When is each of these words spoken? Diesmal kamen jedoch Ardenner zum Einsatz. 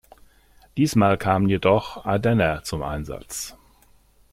Diesmal 0.77 1.15
kamen 1.19 1.47
jedoch 1.47 2.05
Ardenner 2.07 2.63
zum 2.63 2.81
Einsatz. 2.81 3.55